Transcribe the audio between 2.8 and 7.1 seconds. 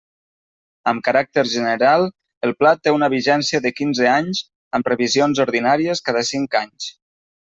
té una vigència de quinze anys amb revisions ordinàries cada cinc anys.